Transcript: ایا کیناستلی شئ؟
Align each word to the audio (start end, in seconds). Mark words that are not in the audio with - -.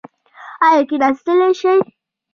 ایا 0.67 0.81
کیناستلی 0.89 1.49
شئ؟ 1.59 1.75